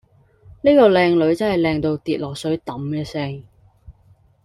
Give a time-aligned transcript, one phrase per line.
[0.63, 3.43] 喱個靚女真係靚到跌落水揼一聲